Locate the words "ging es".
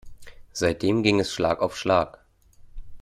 1.03-1.31